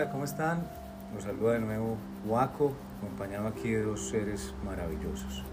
[0.00, 0.66] Hola, ¿cómo están?
[1.14, 5.44] Los saluda de nuevo Waco, acompañado aquí de dos seres maravillosos.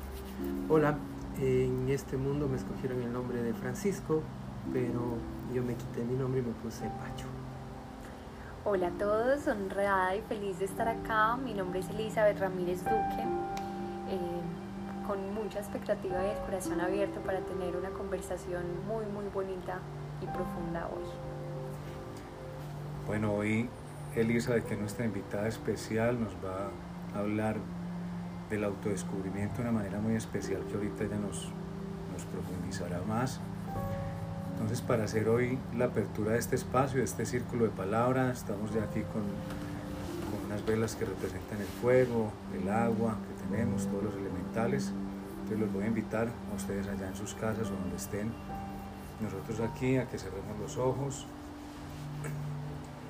[0.69, 0.97] Hola,
[1.37, 4.21] en este mundo me escogieron el nombre de Francisco,
[4.71, 5.17] pero
[5.53, 7.25] yo me quité mi nombre y me puse Pacho.
[8.63, 11.35] Hola a todos, honrada y feliz de estar acá.
[11.35, 13.23] Mi nombre es Elizabeth Ramírez Duque,
[14.07, 19.79] eh, con mucha expectativa y el corazón abierto para tener una conversación muy, muy bonita
[20.21, 21.03] y profunda hoy.
[23.07, 23.69] Bueno, hoy
[24.17, 26.71] Elizabeth, que es nuestra invitada especial, nos va
[27.15, 27.57] a hablar
[28.49, 31.49] del autodescubrimiento de una manera muy especial que ahorita ella nos,
[32.11, 33.39] nos profundizará más.
[34.53, 38.73] Entonces, para hacer hoy la apertura de este espacio, de este círculo de palabras, estamos
[38.73, 44.05] ya aquí con, con unas velas que representan el fuego, el agua que tenemos, todos
[44.05, 44.91] los elementales.
[45.41, 48.31] Entonces, los voy a invitar a ustedes allá en sus casas o donde estén.
[49.21, 51.27] Nosotros aquí a que cerremos los ojos,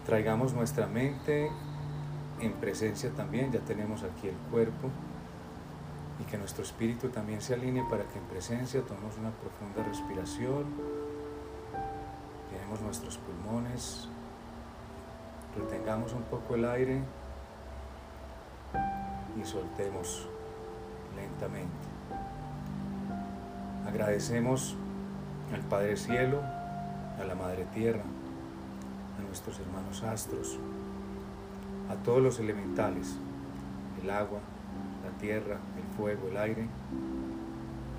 [0.07, 1.51] traigamos nuestra mente
[2.39, 4.89] en presencia también, ya tenemos aquí el cuerpo,
[6.17, 10.63] y que nuestro espíritu también se alinee para que en presencia tomemos una profunda respiración,
[12.49, 14.07] llenemos nuestros pulmones,
[15.57, 17.01] retengamos un poco el aire
[19.37, 20.25] y soltemos
[21.17, 21.67] lentamente.
[23.85, 24.77] Agradecemos
[25.53, 26.41] al Padre Cielo,
[27.19, 28.03] a la Madre Tierra,
[29.17, 30.57] a nuestros hermanos astros,
[31.89, 33.15] a todos los elementales,
[34.01, 34.39] el agua,
[35.03, 36.67] la tierra, el fuego, el aire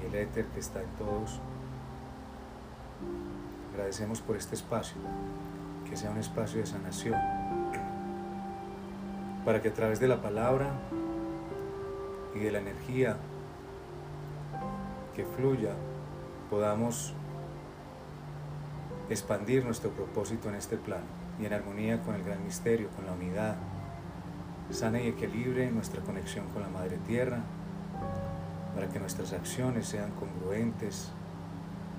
[0.00, 1.40] y el éter que está en todos.
[3.72, 4.96] Agradecemos por este espacio,
[5.88, 7.18] que sea un espacio de sanación,
[9.44, 10.66] para que a través de la palabra
[12.34, 13.16] y de la energía
[15.16, 15.72] que fluya
[16.50, 17.14] podamos
[19.10, 21.06] expandir nuestro propósito en este plano
[21.40, 23.56] y en armonía con el gran misterio, con la unidad,
[24.70, 27.40] sana y equilibre nuestra conexión con la Madre Tierra,
[28.74, 31.10] para que nuestras acciones sean congruentes,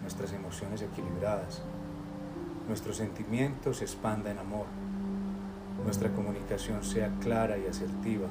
[0.01, 1.61] nuestras emociones equilibradas,
[2.67, 4.66] nuestros sentimientos se expandan en amor,
[5.83, 8.28] nuestra comunicación sea clara y asertiva,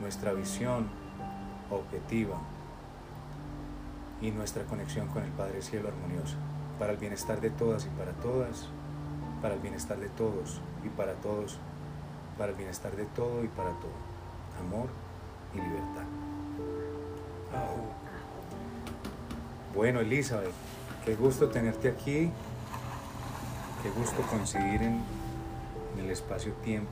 [0.00, 0.88] nuestra visión
[1.70, 2.38] objetiva
[4.20, 6.36] y nuestra conexión con el Padre Cielo armoniosa,
[6.82, 8.66] para el bienestar de todas y para todas,
[9.40, 11.60] para el bienestar de todos y para todos
[12.36, 13.92] para el bienestar de todo y para todo.
[14.58, 14.88] Amor
[15.54, 16.02] y libertad.
[19.72, 20.50] Bueno, Elizabeth,
[21.04, 22.32] qué gusto tenerte aquí.
[23.84, 25.04] Qué gusto coincidir en,
[25.94, 26.90] en el espacio-tiempo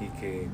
[0.00, 0.48] y que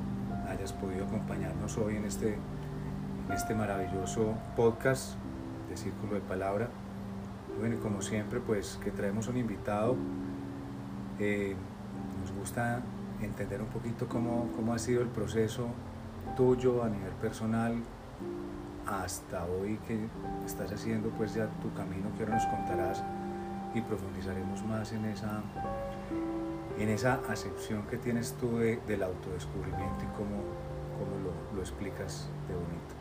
[0.49, 5.15] hayas podido acompañarnos hoy en este, en este maravilloso podcast
[5.69, 6.69] de Círculo de Palabra.
[7.59, 9.97] Bueno, y como siempre, pues que traemos un invitado.
[11.19, 11.55] Eh,
[12.21, 12.83] nos gusta
[13.21, 15.69] entender un poquito cómo, cómo ha sido el proceso
[16.37, 17.83] tuyo a nivel personal
[18.87, 20.07] hasta hoy que
[20.45, 23.03] estás haciendo pues ya tu camino que ahora nos contarás
[23.75, 25.43] y profundizaremos más en esa
[26.79, 30.43] en esa acepción que tienes tú de, del autodescubrimiento y cómo,
[30.99, 32.95] cómo lo, lo, explicas de bonito.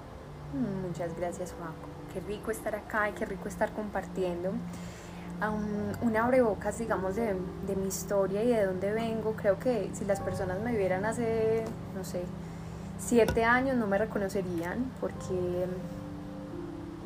[0.53, 1.71] Mm, muchas gracias Juan.
[2.13, 7.35] Qué rico estar acá y qué rico estar compartiendo um, un abrebocas, digamos, de,
[7.67, 9.33] de, mi historia y de dónde vengo.
[9.33, 11.63] Creo que si las personas me vieran hace,
[11.95, 12.23] no sé,
[12.99, 15.67] siete años no me reconocerían porque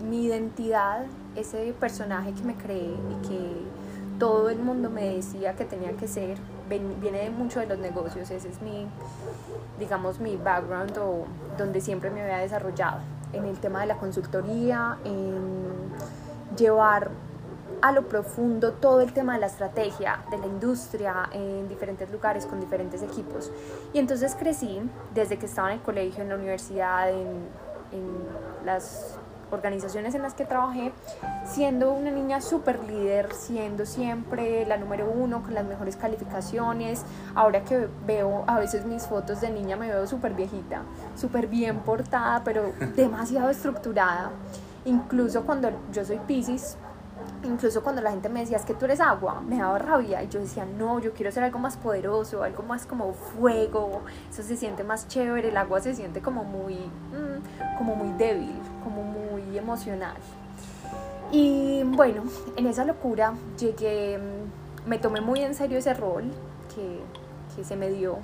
[0.10, 1.06] mi identidad,
[1.36, 3.52] ese personaje que me creé y que
[4.20, 8.30] todo el mundo me decía que tenía que ser, viene de mucho de los negocios.
[8.32, 8.88] Ese es mi,
[9.80, 11.26] digamos, mi background o
[11.58, 13.00] donde siempre me había desarrollado.
[13.34, 15.92] En el tema de la consultoría, en
[16.58, 17.12] llevar
[17.82, 22.46] a lo profundo todo el tema de la estrategia, de la industria en diferentes lugares
[22.46, 23.52] con diferentes equipos.
[23.94, 24.82] Y entonces crecí
[25.14, 27.48] desde que estaba en el colegio, en la universidad, en,
[27.92, 29.18] en las
[29.52, 30.92] organizaciones en las que trabajé,
[31.46, 37.04] siendo una niña súper líder, siendo siempre la número uno, con las mejores calificaciones.
[37.34, 40.82] Ahora que veo a veces mis fotos de niña, me veo súper viejita,
[41.16, 44.32] súper bien portada, pero demasiado estructurada.
[44.86, 46.78] Incluso cuando yo soy Pisces,
[47.44, 50.24] incluso cuando la gente me decía, es que tú eres agua, me daba rabia.
[50.24, 54.02] Y yo decía, no, yo quiero ser algo más poderoso, algo más como fuego.
[54.30, 55.50] Eso se siente más chévere.
[55.50, 60.16] El agua se siente como muy, mmm, como muy débil, como muy emocional.
[61.32, 62.24] Y bueno,
[62.56, 66.26] en esa locura llegué, mm, me tomé muy en serio ese rol
[66.74, 67.02] que,
[67.56, 68.18] que se me dio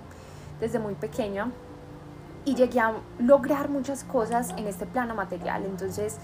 [0.60, 1.50] desde muy pequeña
[2.46, 5.64] y llegué a lograr muchas cosas en este plano material.
[5.66, 6.18] Entonces,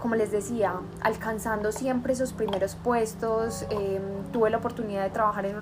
[0.00, 3.66] como les decía, alcanzando siempre esos primeros puestos.
[3.70, 5.56] Em, tuve la oportunidad de trabajar en,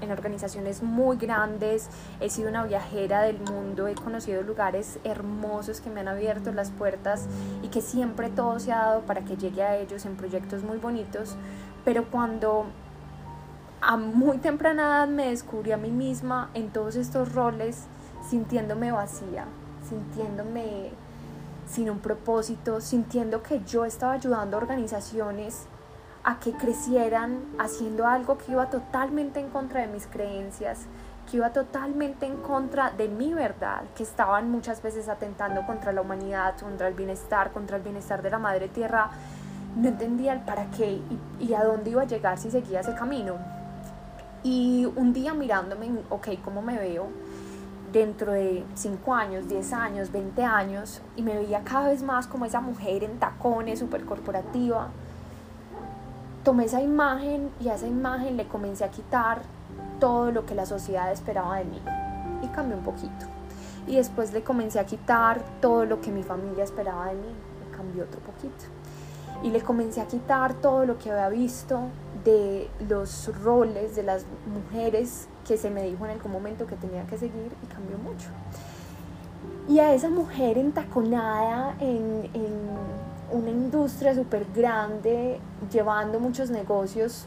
[0.00, 1.88] en, organizaciones muy grandes.
[2.20, 3.88] He sido una viajera del mundo.
[3.88, 7.26] He conocido lugares hermosos que me han abierto las puertas
[7.62, 10.78] y que siempre todo se ha dado para que llegue a ellos en proyectos muy
[10.78, 11.36] bonitos.
[11.84, 12.66] Pero cuando
[13.80, 17.86] a muy temprana edad me descubrí a mí misma en todos estos roles,
[18.28, 19.46] sintiéndome vacía,
[19.88, 20.90] sintiéndome
[21.68, 25.66] sin un propósito, sintiendo que yo estaba ayudando a organizaciones
[26.26, 30.80] a que crecieran haciendo algo que iba totalmente en contra de mis creencias,
[31.30, 36.00] que iba totalmente en contra de mi verdad, que estaban muchas veces atentando contra la
[36.00, 39.10] humanidad, contra el bienestar, contra el bienestar de la madre tierra.
[39.76, 41.00] No entendía el para qué
[41.38, 43.36] y, a dónde iba a llegar si seguía ese camino.
[44.42, 47.08] Y un día mirándome, ok, ¿cómo me veo?
[47.96, 52.44] Dentro de 5 años, 10 años, 20 años y me veía cada vez más como
[52.44, 54.88] esa mujer en tacones, súper corporativa.
[56.44, 59.40] Tomé esa imagen y a esa imagen le comencé a quitar
[59.98, 61.80] todo lo que la sociedad esperaba de mí
[62.42, 63.26] y cambié un poquito.
[63.86, 67.32] Y después le comencé a quitar todo lo que mi familia esperaba de mí
[67.66, 68.66] y cambié otro poquito.
[69.42, 71.80] Y le comencé a quitar todo lo que había visto
[72.26, 77.06] de los roles de las mujeres que se me dijo en algún momento que tenía
[77.06, 78.28] que seguir y cambió mucho.
[79.68, 82.52] Y a esa mujer entaconada en, en
[83.32, 85.38] una industria súper grande,
[85.72, 87.26] llevando muchos negocios,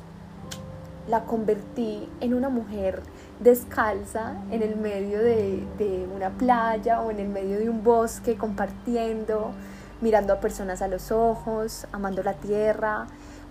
[1.08, 3.02] la convertí en una mujer
[3.40, 8.36] descalza en el medio de, de, una playa o en el medio de un bosque,
[8.36, 9.52] compartiendo,
[10.02, 13.08] mirando a personas a los ojos, amando la tierra,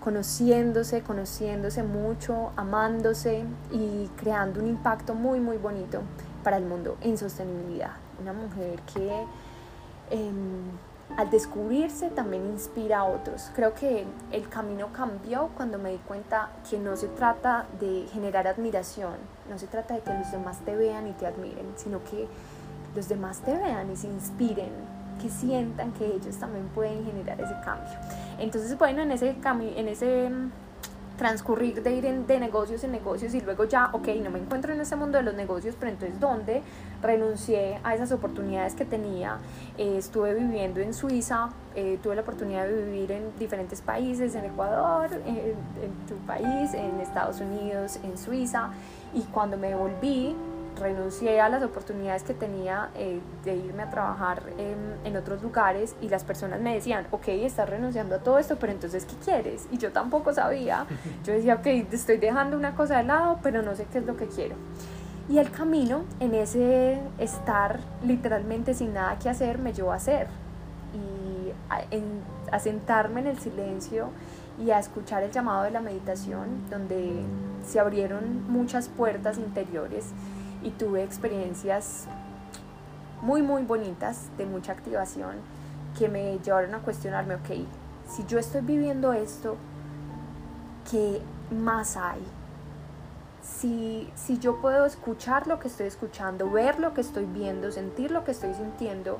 [0.08, 6.00] conociéndose, conociéndose mucho, amándose y creando un impacto muy, muy bonito
[6.42, 7.90] para el mundo en sostenibilidad.
[8.18, 9.26] Una mujer que
[10.08, 10.62] em,
[11.14, 13.50] al descubrirse también inspira a otros.
[13.54, 18.46] Creo que el camino cambió cuando me di cuenta que no se trata de generar
[18.46, 19.16] admiración,
[19.50, 22.26] no se trata de que los demás te vean y te admiren, sino que
[22.96, 24.72] los demás te vean y se inspiren
[25.18, 27.92] que sientan que ellos también pueden generar ese cambio.
[28.38, 29.36] Entonces, bueno, en ese,
[29.76, 30.50] en ese mm,
[31.18, 34.80] transcurrir de ir de negocios en negocios y luego ya, ok, no me encuentro en
[34.80, 36.62] ese mundo de los negocios, pero entonces ¿dónde?
[37.02, 39.38] Renuncié a esas oportunidades que tenía,
[39.76, 44.44] eh, estuve viviendo en Suiza, eh, tuve la oportunidad de vivir en diferentes países, en
[44.44, 48.70] Ecuador, en tu país, en Estados Unidos, en Suiza,
[49.12, 50.36] y cuando me volví,
[50.78, 56.08] renuncié a las oportunidades que tenía eh, de irme a trabajar en, otros lugares y
[56.08, 59.66] las personas me decían, ok, estás renunciando a todo esto, pero entonces, ¿qué quieres?
[59.72, 60.86] Y yo tampoco sabía.
[61.24, 64.16] Yo decía, ok, estoy dejando una cosa de lado, pero no sé qué es lo
[64.16, 64.54] que quiero.
[65.28, 70.28] Y el camino en ese estar literalmente sin nada que hacer me llevó a hacer
[70.94, 74.10] y a, a sentarme en el silencio
[74.64, 77.22] y a escuchar el llamado de la meditación, donde
[77.66, 80.12] se abrieron muchas puertas interiores
[80.62, 82.06] y tuve experiencias
[83.22, 85.36] muy muy bonitas de mucha activación
[85.98, 87.66] que me llevaron a cuestionarme, ok,
[88.08, 89.56] si yo estoy viviendo esto,
[90.90, 91.20] ¿qué
[91.50, 92.22] más hay?
[93.42, 98.10] Si, si yo puedo escuchar lo que estoy escuchando, ver lo que estoy viendo, sentir
[98.10, 99.18] lo que estoy sintiendo,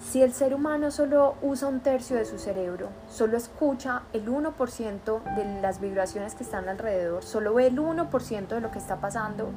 [0.00, 5.22] si el ser humano solo usa un tercio de su cerebro, solo escucha el 1%
[5.36, 9.50] de las vibraciones que están alrededor, solo ve el 1% de lo que está pasando,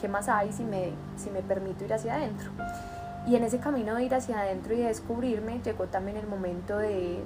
[0.00, 2.50] ¿qué más hay si me, si me permito ir hacia adentro?
[3.26, 6.78] Y en ese camino de ir hacia adentro y de descubrirme, llegó también el momento
[6.78, 7.22] de,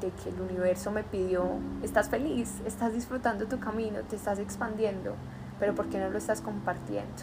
[0.00, 1.44] de que el universo me pidió,
[1.82, 5.14] estás feliz, estás disfrutando tu camino, te estás expandiendo,
[5.60, 7.22] pero ¿por qué no lo estás compartiendo?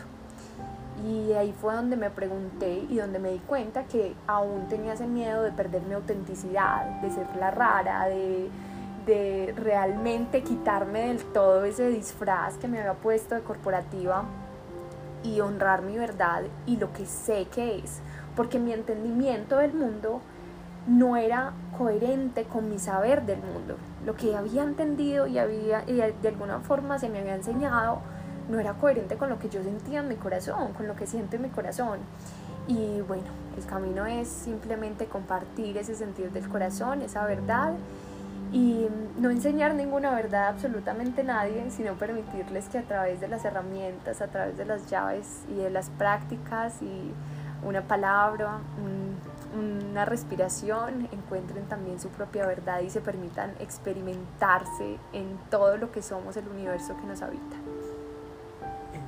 [1.05, 5.07] Y ahí fue donde me pregunté y donde me di cuenta que aún tenía ese
[5.07, 8.50] miedo de perder mi autenticidad, de ser la rara, de,
[9.05, 14.24] de realmente quitarme del todo ese disfraz que me había puesto de corporativa
[15.24, 18.01] y honrar mi verdad y lo que sé que es,
[18.36, 20.22] porque mi entendimiento del mundo
[20.88, 23.77] no era coherente con mi saber del mundo.
[24.06, 28.00] Lo que había entendido y, había, y de alguna forma se me había enseñado
[28.50, 31.36] no era coherente con lo que yo sentía en mi corazón, con lo que siento
[31.36, 32.00] en mi corazón.
[32.68, 33.24] Y bueno,
[33.58, 37.74] el camino es simplemente compartir ese sentir del corazón, esa verdad
[38.53, 43.43] y no enseñar ninguna verdad a absolutamente nadie, sino permitirles que a través de las
[43.45, 47.12] herramientas, a través de las llaves y de las prácticas y
[47.65, 48.60] una palabra,
[49.57, 56.03] una respiración, encuentren también su propia verdad y se permitan experimentarse en todo lo que
[56.03, 57.57] somos, el universo que nos habita.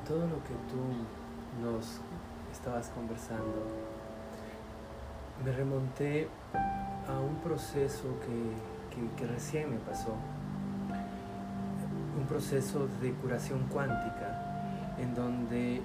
[0.07, 1.99] Todo lo que tú nos
[2.51, 3.63] estabas conversando,
[5.43, 6.27] me remonté
[7.07, 8.75] a un proceso que,
[9.17, 10.15] que, recién me pasó,
[12.19, 15.81] un proceso de curación cuántica, en donde eh,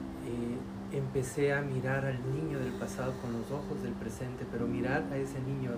[0.92, 5.16] empecé a mirar al niño del pasado con los ojos del presente, pero mirar a
[5.16, 5.72] ese niño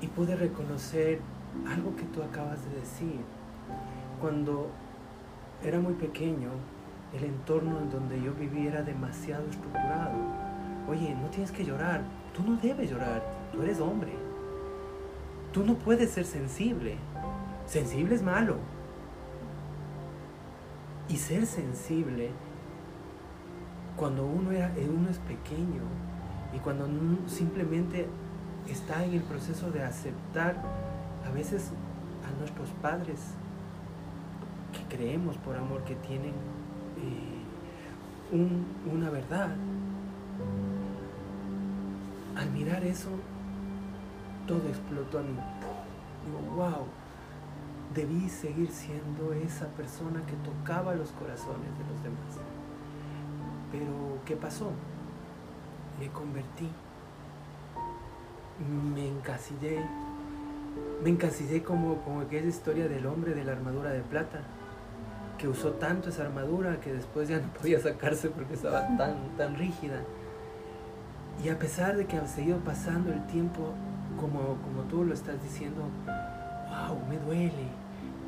[0.00, 1.20] y pude reconocer
[1.68, 3.20] algo que tú acabas de decir.
[4.20, 4.70] Cuando
[5.62, 6.50] era muy pequeño,
[7.16, 10.14] el entorno en donde yo vivía era demasiado estructurado.
[10.88, 12.02] Oye, no tienes que llorar,
[12.34, 14.27] tú no debes llorar, tú eres hombre.
[15.52, 16.96] Tú no puedes ser sensible.
[17.66, 18.56] Sensible es malo.
[21.08, 22.30] Y ser sensible
[23.96, 25.82] cuando uno, era, uno es pequeño
[26.54, 26.88] y cuando
[27.26, 28.06] simplemente
[28.68, 30.62] está en el proceso de aceptar
[31.26, 31.70] a veces
[32.26, 33.18] a nuestros padres
[34.72, 36.32] que creemos por amor que tienen
[37.00, 37.38] eh,
[38.92, 39.56] una verdad.
[42.36, 43.08] Al mirar eso,
[44.48, 45.36] todo explotó a mí.
[46.24, 46.86] Digo, wow,
[47.94, 52.38] debí seguir siendo esa persona que tocaba los corazones de los demás.
[53.70, 54.70] Pero, ¿qué pasó?
[56.00, 56.68] Me convertí.
[58.94, 59.84] Me encasillé.
[61.04, 64.40] Me encasillé como, como aquella historia del hombre de la armadura de plata,
[65.36, 69.54] que usó tanto esa armadura que después ya no podía sacarse porque estaba tan, tan
[69.54, 70.02] rígida.
[71.44, 73.74] Y a pesar de que ha seguido pasando el tiempo,
[74.20, 77.68] como, como tú lo estás diciendo, wow, me duele,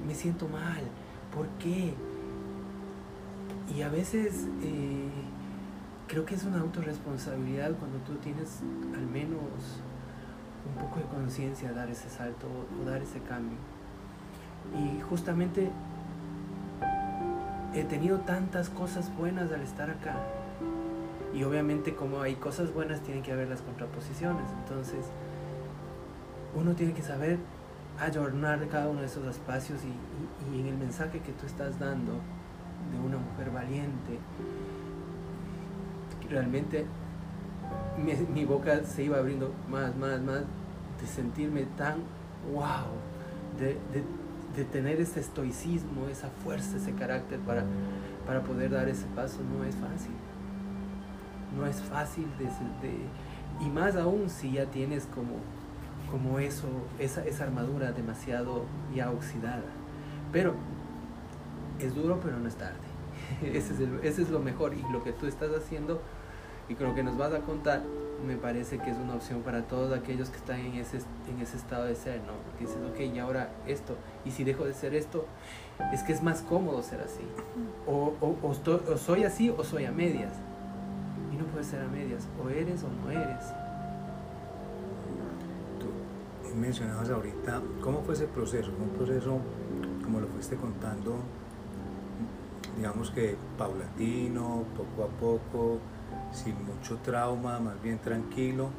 [0.07, 0.83] me siento mal,
[1.35, 1.95] ¿por qué?
[3.75, 5.11] Y a veces eh,
[6.09, 8.61] creo que es una autorresponsabilidad cuando tú tienes
[8.95, 9.39] al menos
[10.67, 12.47] un poco de conciencia dar ese salto
[12.81, 13.59] o dar ese cambio.
[14.75, 15.71] Y justamente
[17.75, 20.17] he tenido tantas cosas buenas al estar acá.
[21.33, 24.47] Y obviamente como hay cosas buenas tienen que haber las contraposiciones.
[24.65, 25.07] Entonces
[26.55, 27.39] uno tiene que saber
[27.99, 32.13] ayornar cada uno de esos espacios y, y en el mensaje que tú estás dando
[32.93, 34.19] de una mujer valiente,
[36.29, 36.87] realmente
[38.33, 40.43] mi, boca se iba abriendo más, más, más,
[41.01, 41.99] de sentirme tan
[42.53, 42.87] wow,
[43.59, 43.77] de,
[44.55, 47.65] de, tener ese estoicismo, esa fuerza, ese carácter para,
[48.27, 50.13] para poder dar ese paso, no es fácil.
[51.57, 55.37] No es fácil de, y más aún si ya tienes como,
[56.11, 58.65] como eso, esa, esa armadura demasiado
[58.95, 59.63] ya oxidada.
[60.33, 60.55] Pero
[61.79, 62.79] es duro, pero no es tarde.
[63.43, 66.01] Ese es, ese es lo mejor y lo que tú estás haciendo
[66.71, 67.83] y con lo que nos vas a contar,
[68.25, 70.99] me parece que es una opción para todos aquellos que están en ese,
[71.29, 72.33] en ese estado de ser, ¿no?
[72.47, 75.27] Porque dices, ok, y ahora esto, y si dejo de ser esto,
[75.93, 77.27] es que es más cómodo ser así.
[77.89, 80.33] O, o, o, soy así o soy a medias.
[81.33, 83.47] Y no puedes ser a medias, o eres o no eres.
[86.55, 88.73] Mencionabas ahorita, ¿cómo fue ese proceso?
[88.73, 89.39] Fue un proceso,
[90.03, 91.17] como lo fuiste contando,
[92.77, 95.79] digamos que paulatino, poco a poco,
[96.33, 98.71] sin mucho trauma, más bien tranquilo?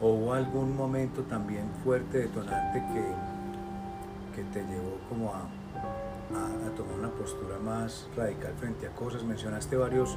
[0.00, 6.98] ¿O hubo algún momento también fuerte, detonante que, que te llevó como a, a, tomar
[6.98, 9.22] una postura más radical frente a cosas?
[9.22, 10.16] Mencionaste varios,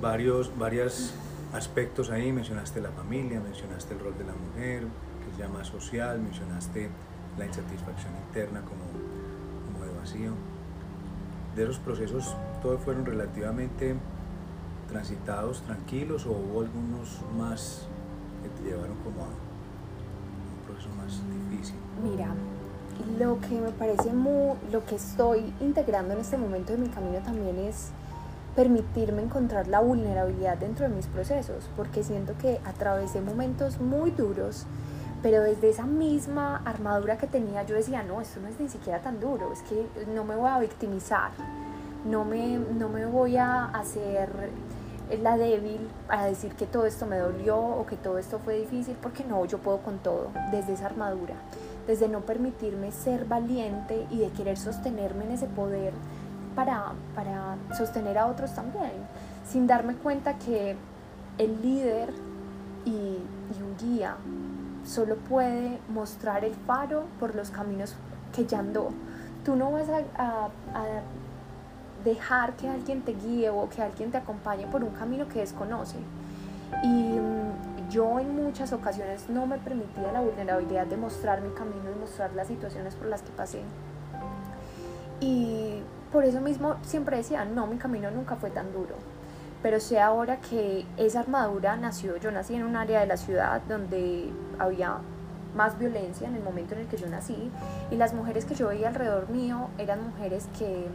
[0.00, 1.14] varios, varios
[1.52, 4.84] aspectos ahí, mencionaste la familia, mencionaste el rol de la mujer,
[5.36, 6.90] que es ya más social, mencionaste
[7.38, 8.82] la insatisfacción interna como,
[9.72, 10.32] como de vacío.
[11.56, 13.96] De esos procesos todos fueron relativamente
[14.88, 17.86] transitados tranquilos o hubo algunos más
[18.42, 21.20] que te llevaron como a un proceso más
[21.50, 21.76] difícil?
[22.02, 22.34] Mira,
[23.18, 27.18] lo que me parece muy, lo que estoy integrando en este momento de mi camino
[27.18, 27.90] también es
[28.56, 33.80] permitirme encontrar la vulnerabilidad dentro de mis procesos, porque siento que a través de momentos
[33.80, 34.66] muy duros,
[35.22, 39.00] pero desde esa misma armadura que tenía, yo decía, no, esto no es ni siquiera
[39.00, 41.30] tan duro, es que no me voy a victimizar,
[42.04, 44.30] no me, no me voy a hacer
[45.22, 48.96] la débil para decir que todo esto me dolió o que todo esto fue difícil,
[49.02, 51.34] porque no, yo puedo con todo, desde esa armadura,
[51.86, 55.92] desde no permitirme ser valiente y de querer sostenerme en ese poder
[56.54, 58.92] para, para sostener a otros también,
[59.46, 60.76] sin darme cuenta que
[61.36, 62.10] el líder
[62.86, 63.18] y
[63.62, 64.16] un guía
[64.84, 67.94] solo puede mostrar el faro por los caminos
[68.34, 68.90] que ya andó.
[69.44, 70.48] Tú no vas a
[72.04, 75.98] dejar que alguien te guíe o que alguien te acompañe por un camino que desconoce.
[76.82, 81.90] Y mm, yo en muchas ocasiones no me permitía la vulnerabilidad de mostrar mi camino
[81.94, 83.62] y mostrar las situaciones por las que pasé.
[85.20, 85.82] Y
[86.12, 88.94] por eso mismo siempre decía, no, mi camino nunca fue tan duro.
[89.62, 93.60] Pero sé ahora que esa armadura nació, yo nací en un área de la ciudad
[93.68, 94.98] donde había
[95.54, 97.50] más violencia en el momento en el que yo nací
[97.90, 100.86] y las mujeres que yo veía alrededor mío eran mujeres que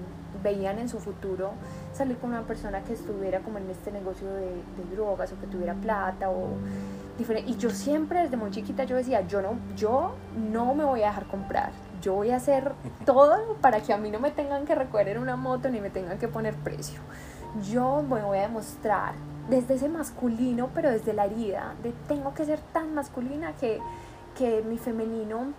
[0.43, 1.51] veían en su futuro
[1.93, 5.47] salir con una persona que estuviera como en este negocio de, de drogas o que
[5.47, 6.49] tuviera plata o
[7.17, 7.51] diferente.
[7.51, 10.15] Y yo siempre desde muy chiquita yo decía, yo no, yo
[10.51, 12.73] no me voy a dejar comprar, yo voy a hacer
[13.05, 15.89] todo para que a mí no me tengan que recoger en una moto ni me
[15.89, 16.99] tengan que poner precio.
[17.63, 19.13] Yo me voy a demostrar
[19.49, 23.79] desde ese masculino, pero desde la herida, de tengo que ser tan masculina que,
[24.37, 25.53] que mi femenino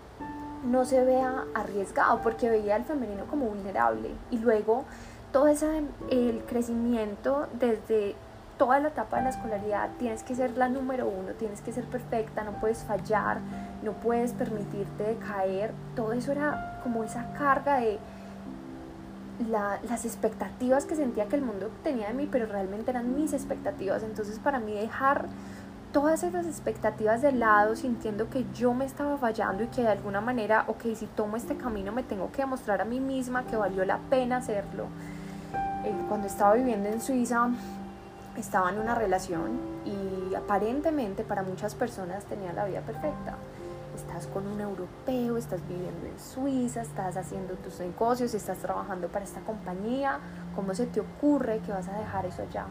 [0.64, 4.10] no se vea arriesgado, porque veía al femenino como vulnerable.
[4.30, 4.84] Y luego
[5.32, 8.16] todo ese el crecimiento desde
[8.58, 11.84] toda la etapa de la escolaridad tienes que ser la número uno, tienes que ser
[11.84, 13.38] perfecta, no puedes fallar,
[13.82, 15.72] no puedes permitirte caer.
[15.94, 17.98] Todo eso era como esa carga de
[19.48, 24.02] las expectativas que sentía que el mundo tenía de mí, pero realmente eran mis expectativas.
[24.02, 25.26] Entonces para mí dejar
[25.92, 30.20] todas esas expectativas de lado, sintiendo que yo me estaba fallando y que de alguna
[30.20, 33.84] manera, ok, si tomo este camino me tengo que demostrar a mí misma que valió
[33.84, 34.88] la pena hacerlo.
[35.84, 37.48] Eh, cuando estaba viviendo en Suiza,
[38.36, 43.36] estaba en una relación y aparentemente para muchas personas tenía la vida perfecta.
[43.96, 49.24] Estás con un europeo, estás viviendo en Suiza, estás haciendo tus negocios, estás trabajando para
[49.24, 50.20] esta compañía.
[50.54, 52.66] ¿Cómo se te ocurre que vas a dejar eso allá?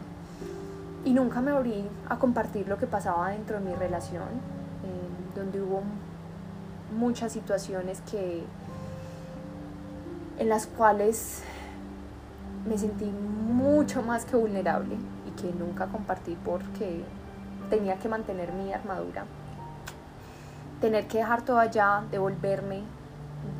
[1.04, 5.60] Y nunca me abrí a compartir lo que pasaba dentro de mi relación, eh, donde
[5.60, 5.82] hubo
[6.96, 8.44] muchas situaciones que
[10.38, 11.42] en las cuales
[12.68, 14.96] me sentí mucho más que vulnerable
[15.36, 17.04] que nunca compartí porque
[17.70, 19.24] tenía que mantener mi armadura.
[20.80, 22.82] Tener que dejar todo allá, devolverme,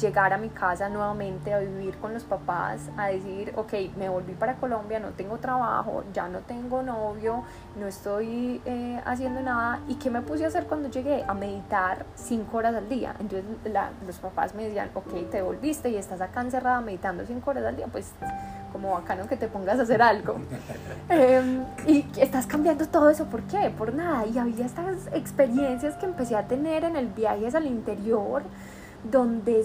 [0.00, 4.34] llegar a mi casa nuevamente a vivir con los papás, a decir, ok, me volví
[4.34, 7.44] para Colombia, no tengo trabajo, ya no tengo novio,
[7.78, 9.80] no estoy eh, haciendo nada.
[9.88, 11.24] ¿Y qué me puse a hacer cuando llegué?
[11.26, 13.14] A meditar cinco horas al día.
[13.18, 13.44] Entonces
[14.06, 17.76] los papás me decían, ok, te volviste y estás acá encerrada meditando cinco horas al
[17.76, 18.12] día, pues
[18.76, 20.36] como bacano que te pongas a hacer algo.
[21.08, 23.70] Em, y estás cambiando todo eso, ¿por qué?
[23.70, 24.26] Por nada.
[24.26, 28.42] Y había estas experiencias que empecé a tener en el viaje al interior,
[29.10, 29.64] donde,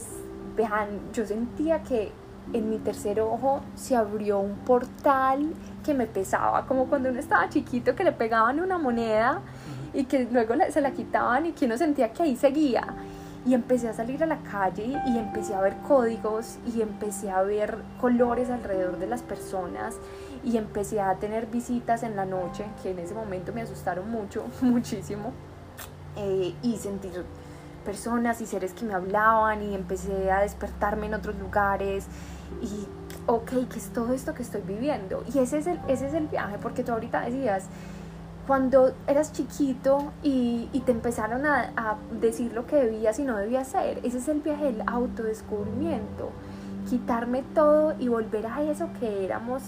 [0.56, 2.13] vean, yo sentía que
[2.54, 5.52] en mi tercer ojo se abrió un portal
[5.84, 9.41] que me pesaba, como cuando uno estaba chiquito que le pegaban una moneda
[9.93, 12.84] y que luego se la quitaban y que uno sentía que ahí seguía
[13.45, 17.41] y empecé a salir a la calle y empecé a ver códigos y empecé a
[17.41, 19.95] ver colores alrededor de las personas
[20.43, 24.45] y empecé a tener visitas en la noche que en ese momento me asustaron mucho,
[24.62, 25.34] muchísimo
[26.17, 27.25] eh, y sentir
[27.84, 32.06] personas y seres que me hablaban y empecé a despertarme en otros lugares
[32.62, 32.86] y
[33.25, 35.23] ok, ¿qué es todo esto que estoy viviendo?
[35.34, 37.65] Y ese es el, ese es el viaje porque tú ahorita decías
[38.47, 43.99] cuando eras chiquito y, te empezaron a, decir lo que debías y no debías hacer.
[44.04, 46.32] Ese es el viaje del autodescubrimiento.
[46.89, 49.62] Quitarme todo y volver a eso que éramos,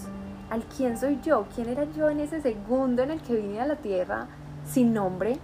[0.50, 3.66] al quién soy yo, quién era yo en ese segundo en el que vine a
[3.66, 4.26] la tierra
[4.66, 5.38] sin nombre,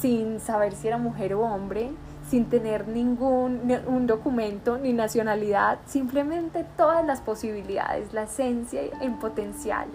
[0.00, 1.90] sin saber si era mujer o hombre,
[2.28, 9.88] sin tener ningún un documento ni nacionalidad, simplemente todas las posibilidades, la esencia en potencial.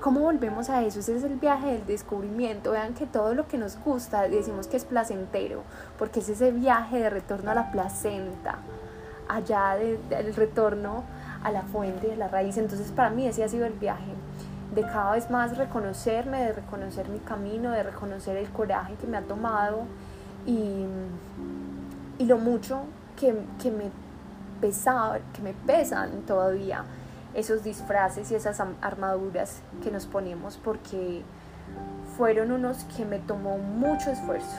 [0.00, 1.00] ¿Cómo volvemos a eso?
[1.00, 2.72] Ese es el viaje del descubrimiento.
[2.72, 5.62] Vean que todo lo que nos gusta decimos que es placentero,
[5.98, 8.58] porque es ese viaje de retorno a la placenta,
[9.28, 11.02] allá del retorno
[11.42, 12.58] a la fuente, de la raíz.
[12.58, 14.12] Entonces para mí ese ha sido el viaje
[14.74, 19.16] de cada vez más reconocerme, de reconocer mi camino, de reconocer el coraje que me
[19.16, 19.84] ha tomado
[20.44, 20.84] y,
[22.18, 22.82] y lo mucho
[23.18, 23.90] que, que me
[24.60, 26.84] pesaba, que me pesan todavía
[27.36, 31.22] esos disfraces y esas armaduras que nos ponemos porque
[32.16, 34.56] fueron unos que me tomó mucho esfuerzo.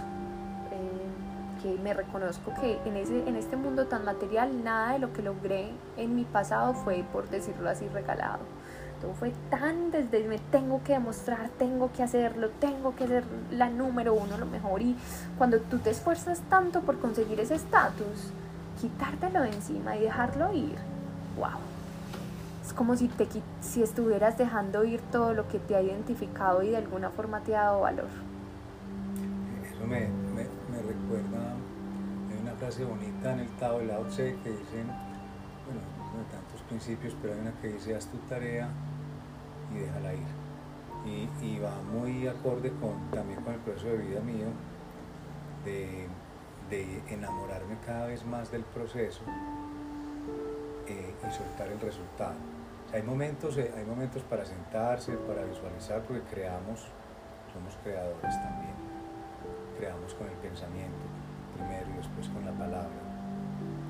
[0.71, 5.11] Eh, que me reconozco que en, ese, en este mundo tan material nada de lo
[5.11, 8.41] que logré en mi pasado fue, por decirlo así, regalado.
[9.01, 13.69] Todo fue tan desde me tengo que demostrar, tengo que hacerlo, tengo que ser la
[13.69, 14.83] número uno, lo mejor.
[14.83, 14.95] Y
[15.39, 18.31] cuando tú te esfuerzas tanto por conseguir ese estatus,
[18.79, 20.77] quitártelo de encima y dejarlo ir,
[21.39, 21.76] wow
[22.67, 23.25] es como si, te,
[23.61, 27.55] si estuvieras dejando ir todo lo que te ha identificado y de alguna forma te
[27.55, 28.09] ha dado valor.
[29.63, 31.53] Eso me, me, recuerda,
[32.29, 34.85] hay una frase bonita en el Tao Lao Tse que dicen,
[35.65, 35.79] bueno,
[36.11, 38.67] no de tantos principios, pero hay una que dice, haz tu tarea
[39.73, 40.27] y déjala ir.
[41.05, 44.47] Y, y, va muy acorde con, también con el proceso de vida mío,
[45.63, 46.05] de,
[46.69, 49.21] de enamorarme cada vez más del proceso
[50.87, 52.35] eh, y soltar el resultado
[52.93, 56.87] hay momentos, eh, hay momentos para sentarse, para visualizar, porque creamos,
[57.51, 58.75] somos creadores también.
[59.77, 60.97] Creamos con el pensamiento
[61.55, 62.97] primero y después con la palabra.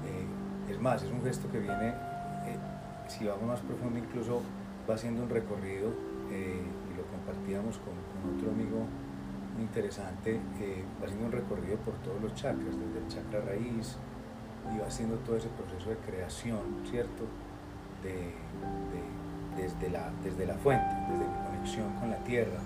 [0.05, 2.57] Eh, es más, es un gesto que viene, eh,
[3.07, 4.41] si vamos más profundo, incluso
[4.89, 5.91] va haciendo un recorrido,
[6.27, 7.93] y lo compartíamos con,
[8.36, 8.83] otro amigo
[9.55, 10.41] muy interesante,
[10.99, 13.95] va haciendo un recorrido por todos los chakras, desde el chakra raíz,
[14.73, 17.23] y va haciendo todo ese proceso de creación, ¿cierto?
[19.58, 22.60] desde, la, desde la fuente, desde mi conexión con la tierra,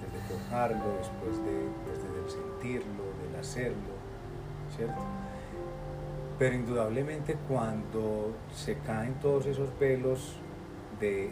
[0.00, 3.94] desde forjarlo, después de, desde sentirlo, del hacerlo,
[4.76, 5.00] ¿cierto?
[6.38, 10.36] Pero indudablemente cuando se caen todos esos velos
[11.00, 11.30] de,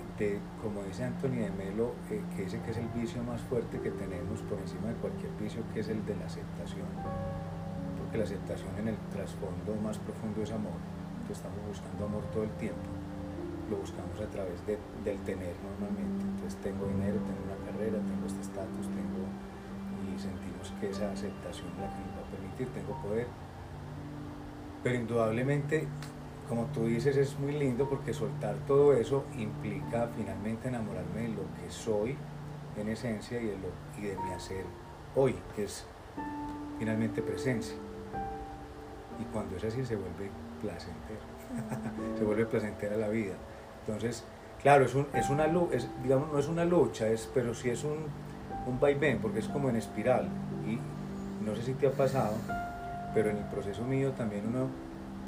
[0.61, 3.91] como dice Anthony de Melo, eh, que dice que es el vicio más fuerte que
[3.91, 6.87] tenemos por encima de cualquier vicio, que es el de la aceptación.
[8.13, 10.77] Porque la aceptación en el trasfondo más profundo es amor.
[11.33, 12.93] Estamos buscando amor todo el tiempo
[13.71, 16.23] lo buscamos a través del tener normalmente.
[16.23, 19.25] Entonces tengo dinero, tengo una carrera, tengo este estatus, tengo
[20.05, 23.27] y sentimos que esa aceptación es la que nos va a permitir, tengo poder.
[24.85, 25.89] Pero indudablemente,
[26.51, 31.45] como tú dices, es muy lindo porque soltar todo eso implica finalmente enamorarme de lo
[31.57, 32.15] que soy
[32.77, 34.67] en esencia y de, lo, y de mi hacer
[35.17, 35.87] hoy, que es
[36.79, 37.77] finalmente presencia.
[39.23, 40.31] Y cuando es así se vuelve
[40.61, 41.21] placentero,
[42.19, 43.35] se vuelve placentera la vida.
[43.87, 44.25] Entonces,
[44.61, 47.85] claro, es, un, es una es, digamos, no es una lucha, es, pero sí es
[47.85, 48.07] un,
[48.67, 50.29] un vaivén, porque es como en espiral.
[50.67, 50.79] Y
[51.45, 52.35] no sé si te ha pasado,
[53.15, 54.69] pero en el proceso mío también uno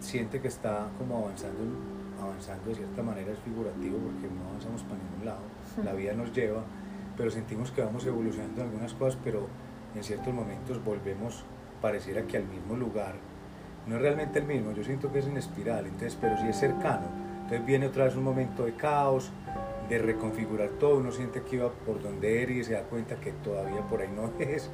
[0.00, 1.60] siente que está como avanzando,
[2.20, 5.42] avanzando de cierta manera, es figurativo, porque no avanzamos para ningún lado,
[5.84, 6.62] la vida nos lleva,
[7.16, 9.46] pero sentimos que vamos evolucionando en algunas cosas, pero
[9.94, 11.44] en ciertos momentos volvemos,
[11.80, 13.14] pareciera que al mismo lugar,
[13.86, 16.56] no es realmente el mismo, yo siento que es en espiral, entonces, pero sí es
[16.56, 17.06] cercano.
[17.42, 19.30] Entonces viene otra vez un momento de caos,
[19.88, 23.32] de reconfigurar todo, uno siente que iba por donde era y se da cuenta que
[23.32, 24.70] todavía por ahí no es,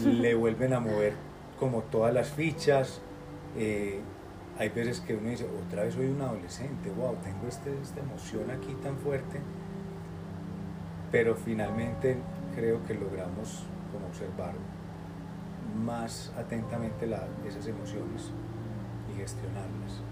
[0.00, 0.20] mm.
[0.20, 1.14] le vuelven a mover
[1.58, 3.00] como todas las fichas,
[3.56, 4.00] eh,
[4.58, 8.50] hay veces que uno dice, otra vez soy un adolescente, wow, tengo este, esta emoción
[8.50, 9.40] aquí tan fuerte,
[11.10, 12.16] pero finalmente
[12.54, 14.54] creo que logramos como observar
[15.78, 17.06] más atentamente
[17.46, 18.30] esas emociones
[19.12, 20.02] y gestionarlas.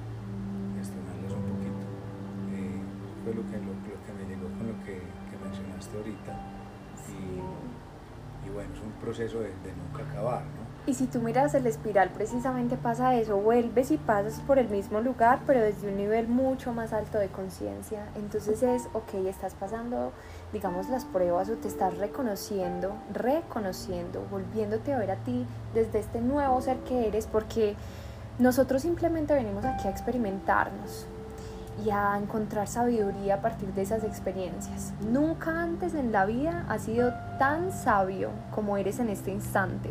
[3.26, 3.74] fue lo que, lo,
[4.06, 5.02] que me llegó con lo que,
[5.42, 6.32] mencionaste ahorita.
[8.44, 10.66] Y, bueno, es un proceso de, nunca acabar, ¿no?
[10.86, 15.00] Y si tú miras el espiral, precisamente pasa eso, vuelves y pasas por el mismo
[15.00, 18.06] lugar, pero desde un nivel mucho más alto de conciencia.
[18.14, 20.12] Entonces es, ok, estás pasando,
[20.52, 26.20] digamos, las pruebas o te estás reconociendo, reconociendo, volviéndote a ver a ti desde este
[26.20, 27.74] nuevo ser que eres, porque
[28.38, 31.06] nosotros simplemente venimos aquí a experimentarnos,
[31.84, 34.92] y a encontrar sabiduría a partir de esas experiencias.
[35.10, 39.90] Nunca antes en la vida has sido tan sabio como eres en este instante,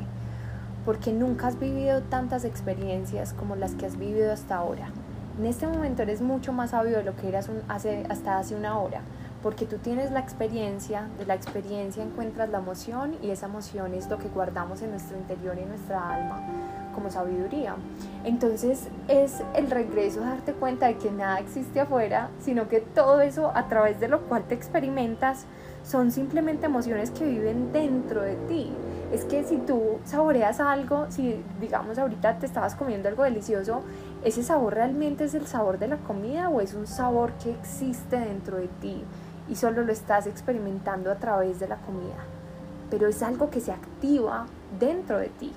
[0.84, 4.90] porque nunca has vivido tantas experiencias como las que has vivido hasta ahora.
[5.38, 8.80] En este momento eres mucho más sabio de lo que eras hace, hasta hace una
[8.80, 9.02] hora,
[9.46, 14.10] porque tú tienes la experiencia, de la experiencia encuentras la emoción y esa emoción es
[14.10, 16.42] lo que guardamos en nuestro interior y en nuestra alma
[16.96, 17.76] como sabiduría.
[18.24, 23.22] Entonces es el regreso a darte cuenta de que nada existe afuera, sino que todo
[23.22, 25.46] eso a través de lo cual te experimentas
[25.84, 28.72] son simplemente emociones que viven dentro de ti.
[29.14, 33.84] Es que si tú saboreas algo, si digamos ahorita te estabas comiendo algo delicioso,
[34.24, 38.18] ¿ese sabor realmente es el sabor de la comida o es un sabor que existe
[38.20, 39.04] dentro de ti
[39.50, 42.18] y solo lo estás experimentando a través de la comida?
[42.90, 44.46] Pero es algo que se activa
[44.80, 45.54] dentro de ti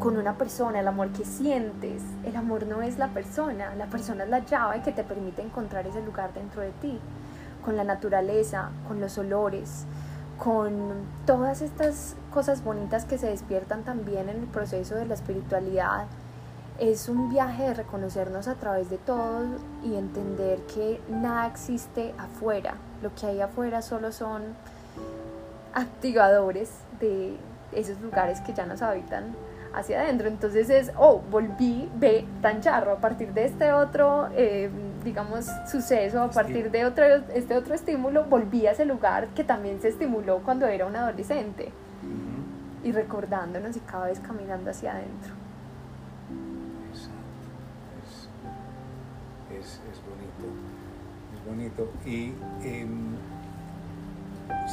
[0.00, 2.02] con una persona, el amor que sientes.
[2.24, 5.86] El amor no es la persona, la persona es la llave que te permite encontrar
[5.86, 6.98] ese lugar dentro de ti,
[7.64, 9.84] con la naturaleza, con los olores,
[10.38, 16.06] con todas estas cosas bonitas que se despiertan también en el proceso de la espiritualidad.
[16.80, 19.44] Es un viaje de reconocernos a través de todo
[19.84, 22.72] y entender que nada existe afuera.
[23.02, 24.42] Lo que hay afuera solo son
[25.74, 27.36] activadores de
[27.72, 29.34] esos lugares que ya nos habitan
[29.74, 30.26] hacia adentro.
[30.26, 34.70] Entonces es, oh, volví, ve, tan charro, a partir de este otro, eh,
[35.04, 39.82] digamos, suceso, a partir de otro, este otro estímulo, volví a ese lugar que también
[39.82, 41.72] se estimuló cuando era un adolescente.
[42.82, 45.39] Y recordándonos y cada vez caminando hacia adentro.
[49.60, 50.46] Es, bonito,
[51.34, 51.90] es bonito.
[52.06, 52.32] Y
[52.66, 53.16] em,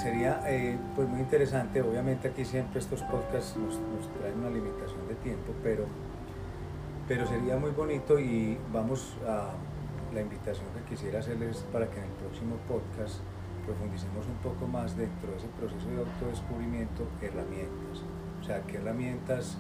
[0.02, 3.78] sería eh, pues muy interesante, obviamente aquí siempre estos podcasts nos,
[4.20, 5.86] traen una limitación de tiempo, pero,
[7.08, 9.52] pero sería muy bonito y vamos a,
[10.14, 13.20] la invitación que quisiera hacerles para que en el próximo podcast
[13.66, 18.04] profundicemos un poco más dentro de ese proceso de autodescubrimiento, herramientas.
[18.42, 19.58] O sea, qué herramientas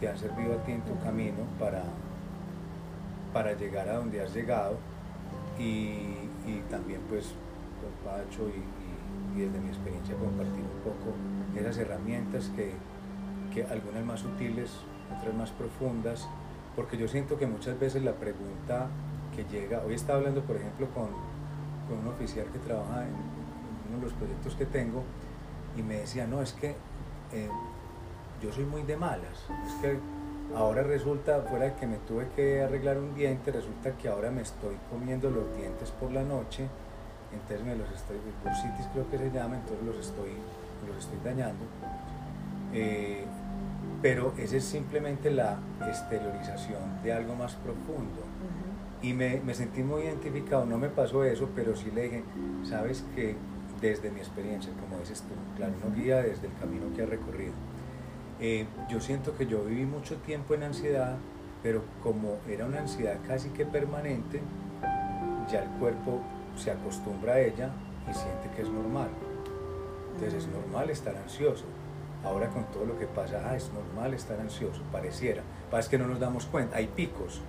[0.00, 1.84] te han servido a ti en tu camino para,
[3.32, 4.76] para llegar a donde has llegado
[5.58, 6.26] y,
[6.70, 7.34] también pues
[7.80, 11.14] con Pacho y, desde mi experiencia compartir un poco
[11.56, 12.72] esas herramientas que,
[13.54, 14.70] que algunas más sutiles,
[15.16, 16.28] otras más profundas,
[16.74, 18.88] porque yo siento que muchas veces la pregunta
[19.36, 21.08] que llega, hoy estaba hablando por ejemplo con,
[21.88, 23.14] con un oficial que trabaja en,
[23.88, 25.02] uno de los proyectos que tengo
[25.76, 26.74] y me decía, no, es que
[27.32, 27.48] eh,
[28.42, 29.98] yo soy muy de malas, es que
[30.56, 34.42] ahora resulta, fuera de que me tuve que arreglar un diente, resulta que ahora me
[34.42, 36.66] estoy comiendo los dientes por la noche,
[37.32, 40.30] entonces me los estoy, bursitis creo que se llama, entonces los estoy,
[40.86, 41.64] los estoy dañando.
[42.72, 43.24] Eh,
[44.00, 48.22] pero esa es simplemente la exteriorización de algo más profundo.
[49.02, 52.24] Y me, me, sentí muy identificado, no me pasó eso, pero sí le dije,
[52.64, 53.36] sabes que
[53.80, 57.52] desde mi experiencia, como dices tú, claro, no guía desde el camino que ha recorrido.
[58.40, 61.16] Eh, yo siento que yo viví mucho tiempo en ansiedad,
[61.62, 64.40] pero como era una ansiedad casi que permanente,
[65.50, 66.20] ya el cuerpo
[66.56, 67.70] se acostumbra a ella
[68.08, 69.08] y siente que es normal.
[70.14, 71.64] Entonces es normal estar ansioso.
[72.24, 75.42] Ahora con todo lo que pasa, ah, es normal estar ansioso, pareciera.
[75.70, 77.40] Pasa que no nos damos cuenta, hay picos,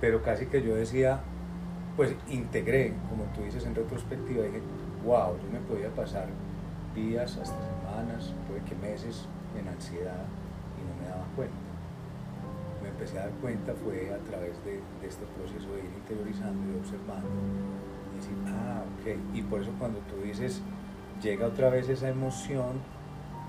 [0.00, 1.20] pero casi que yo decía,
[1.96, 4.60] pues integré, como tú dices en retrospectiva, dije,
[5.04, 6.26] wow, yo me podía pasar
[6.94, 10.24] días, hasta semanas, puede que meses en ansiedad
[10.78, 11.54] y no me daba cuenta.
[12.82, 16.78] Me empecé a dar cuenta fue a través de, este proceso de ir interiorizando y
[16.78, 17.28] observando
[18.12, 19.36] y decir, ah, ok.
[19.36, 20.60] Y por eso cuando tú dices,
[21.22, 22.80] llega otra vez esa emoción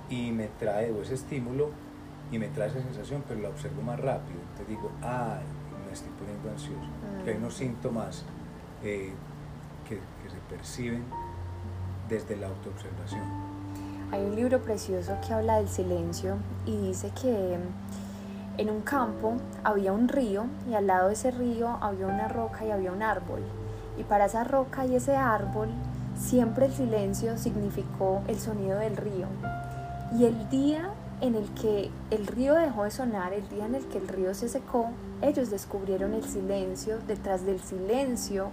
[0.10, 1.72] y me trae, o ese estímulo,
[2.32, 4.40] y me trae esa sensación, pero la observo más rápido.
[4.58, 5.40] Te digo, ah,
[5.86, 6.90] me estoy poniendo ansioso.
[7.24, 8.24] Que hay unos síntomas
[8.84, 9.12] eh,
[9.88, 11.04] que, que se perciben
[12.10, 13.55] desde la autoobservación.
[14.12, 17.58] Hay un libro precioso que habla del silencio y dice que
[18.58, 22.64] en un campo había un río y al lado de ese río había una roca
[22.66, 23.42] y había un árbol.
[23.98, 25.70] Y para esa roca y ese árbol
[26.18, 29.28] siempre el silencio significó el sonido del río.
[30.18, 30.92] Y el día
[31.22, 34.34] en el que el río dejó de sonar, el día en el que el río
[34.34, 34.90] se secó,
[35.22, 38.52] ellos descubrieron el silencio, detrás del silencio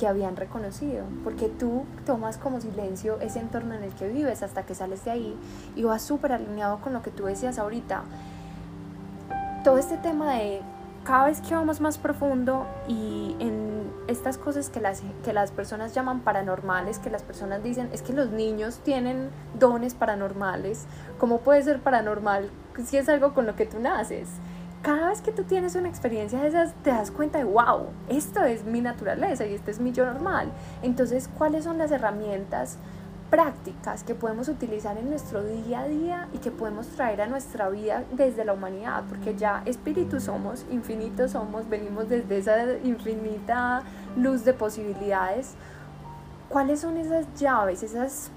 [0.00, 4.64] que habían reconocido, porque tú tomas como silencio ese entorno en el que vives hasta
[4.64, 5.36] que sales de ahí
[5.76, 8.02] y vas súper alineado con lo que tú decías ahorita.
[9.62, 10.62] Todo este tema de
[11.04, 15.94] cada vez que vamos más profundo y en estas cosas que las, que las personas
[15.94, 20.86] llaman paranormales, que las personas dicen es que los niños tienen dones paranormales,
[21.18, 22.48] ¿cómo puede ser paranormal
[22.86, 24.28] si es algo con lo que tú naces?
[24.82, 28.44] Cada vez que tú tienes una experiencia de esas, te das cuenta de, wow, esto
[28.44, 30.50] es mi naturaleza y este es mi yo normal.
[30.82, 32.78] Entonces, ¿cuáles son las herramientas
[33.30, 37.68] prácticas que podemos utilizar en nuestro día a día y que podemos traer a nuestra
[37.68, 39.04] vida desde la humanidad?
[39.08, 43.82] Porque ya espíritus somos, infinitos somos, venimos desde esa infinita
[44.16, 45.54] luz de posibilidades.
[46.48, 48.30] ¿Cuáles son esas llaves, esas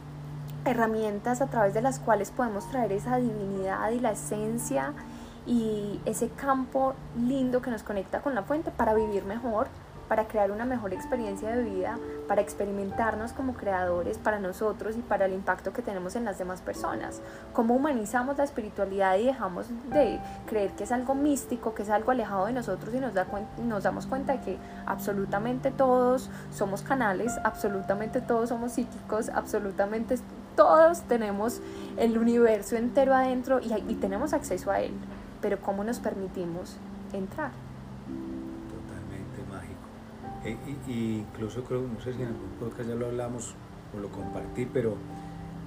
[0.66, 4.94] herramientas a través de las cuales podemos traer esa divinidad y la esencia?
[5.46, 9.68] Y ese campo lindo que nos conecta con la fuente para vivir mejor,
[10.08, 15.26] para crear una mejor experiencia de vida, para experimentarnos como creadores para nosotros y para
[15.26, 17.22] el impacto que tenemos en las demás personas.
[17.54, 22.12] Cómo humanizamos la espiritualidad y dejamos de creer que es algo místico, que es algo
[22.12, 23.26] alejado de nosotros y nos, da
[23.64, 30.20] nos damos cuenta de que absolutamente todos somos canales, absolutamente todos somos psíquicos, absolutamente
[30.56, 31.62] todos tenemos
[31.98, 34.94] el universo entero adentro y, y tenemos acceso a él
[35.44, 36.78] pero cómo nos permitimos
[37.12, 37.52] entrar.
[38.72, 39.76] Totalmente mágico.
[40.46, 40.58] E,
[40.90, 43.54] y, incluso creo, no sé si en algún podcast ya lo hablamos
[43.96, 44.96] o lo compartí, pero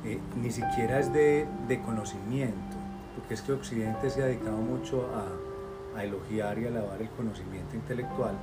[0.04, 2.76] eh, ni siquiera es de, de, conocimiento,
[3.16, 7.76] porque es que Occidente se ha dedicado mucho a, a elogiar y alabar el conocimiento
[7.76, 8.34] intelectual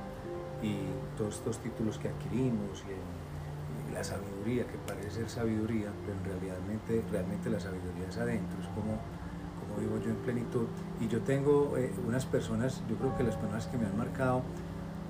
[0.62, 0.76] y
[1.18, 2.94] todos estos títulos que adquirimos y,
[3.92, 6.56] la sabiduría, que parece ser sabiduría, pero en realidad
[7.12, 8.98] realmente la sabiduría es adentro, es como
[9.80, 10.66] vivo yo en plenitud.
[11.00, 14.42] Y yo tengo eh, unas personas, yo creo que las personas que me han marcado,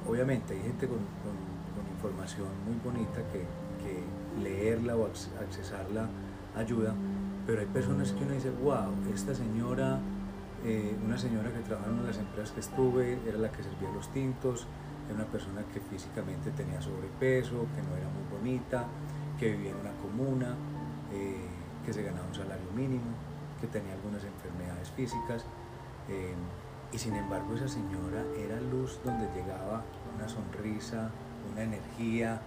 [0.09, 0.99] obviamente hay gente con,
[1.97, 3.45] información muy bonita que,
[4.43, 6.09] leerla o accesarla
[6.57, 6.93] ayuda,
[7.47, 10.01] pero hay personas que uno dice, wow, esta señora,
[10.65, 13.63] eh, una señora que trabajaba en una de las empresas que estuve, era la que
[13.63, 14.67] servía los tintos,
[15.07, 18.87] era una persona que físicamente tenía sobrepeso, que no era muy bonita,
[19.39, 20.57] que vivía en una comuna,
[21.13, 21.47] eh,
[21.85, 23.05] que se ganaba un salario mínimo,
[23.65, 25.45] que tenía algunas enfermedades físicas.
[26.09, 26.35] Eh,
[26.93, 29.83] Y sin embargo esa señora era luz donde llegaba
[30.15, 31.11] una sonrisa,
[31.51, 32.41] una energía,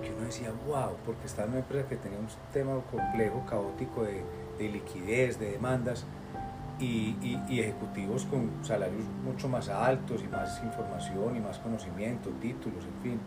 [0.00, 4.04] que uno decía, wow, porque estaba en una empresa que tenía un tema complejo, caótico
[4.04, 4.24] de,
[4.58, 6.06] de liquidez, de demandas,
[6.80, 7.14] y,
[7.48, 13.02] y, ejecutivos con salarios mucho más altos y más información y más conocimiento, títulos, en
[13.02, 13.20] fin,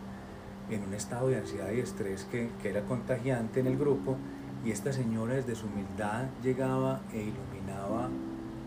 [0.70, 4.16] en un estado de ansiedad y estrés que, que era contagiante en el grupo,
[4.64, 8.08] y esta señora desde su humildad llegaba e iluminaba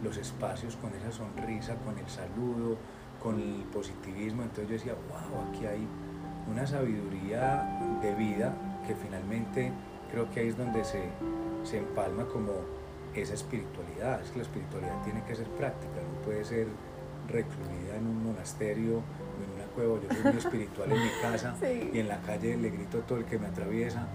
[0.03, 2.77] los espacios con esa sonrisa, con el saludo,
[3.21, 4.43] con el positivismo.
[4.43, 5.87] Entonces yo decía, wow, aquí hay
[6.49, 8.53] una sabiduría de vida
[8.87, 9.71] que finalmente
[10.11, 11.03] creo que ahí es donde se,
[11.63, 12.51] se empalma como
[13.13, 14.21] esa espiritualidad.
[14.21, 16.67] Es que la espiritualidad tiene que ser práctica, no puede ser
[17.27, 19.99] recluida en un monasterio o en una cueva.
[20.01, 21.55] Yo soy muy espiritual en mi casa
[21.93, 24.07] y en la calle le grito a todo el que me atraviesa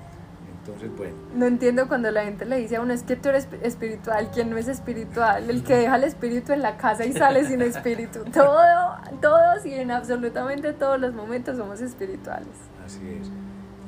[0.67, 1.15] entonces, bueno.
[1.35, 4.51] No entiendo cuando la gente le dice a uno, es que tú eres espiritual, quien
[4.51, 8.25] no es espiritual, el que deja el espíritu en la casa y sale sin espíritu.
[8.33, 12.49] Todo, todos y en absolutamente todos los momentos somos espirituales.
[12.85, 13.31] Así es.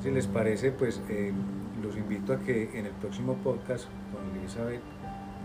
[0.01, 1.33] Si les parece, pues eh,
[1.81, 4.81] los invito a que en el próximo podcast con Elizabeth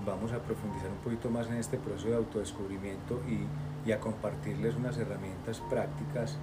[0.06, 4.76] vamos a profundizar un poquito más en este proceso de autodescubrimiento y, y a compartirles
[4.76, 6.36] unas herramientas prácticas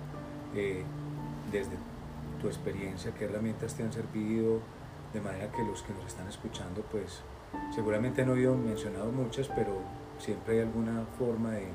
[0.53, 0.83] eh,
[1.49, 1.77] desde
[2.41, 4.59] tu experiencia, qué herramientas te han servido,
[5.13, 7.21] de manera que los que nos están escuchando, pues
[7.73, 9.79] seguramente han oído mencionado muchas, pero
[10.17, 11.67] siempre hay alguna forma de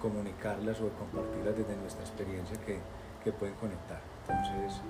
[0.00, 2.80] comunicarlas o de compartirlas desde nuestra experiencia que,
[3.22, 4.00] que pueden conectar.
[4.28, 4.80] Entonces,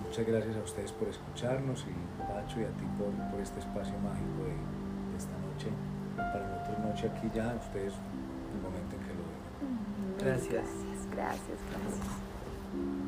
[0.00, 3.94] muchas gracias a ustedes por escucharnos y Pacho y a ti por, por este espacio
[3.98, 5.68] mágico de, de, esta noche.
[6.16, 9.44] Para nosotros noche aquí ya, ustedes el momento en que lo ven.
[10.18, 10.52] Gracias.
[10.52, 13.03] Gracias, gracias, gracias.